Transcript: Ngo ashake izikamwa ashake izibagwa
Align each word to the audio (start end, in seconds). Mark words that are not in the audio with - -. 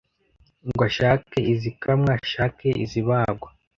Ngo 0.67 0.81
ashake 0.89 1.39
izikamwa 1.53 2.11
ashake 2.21 2.67
izibagwa 2.83 3.49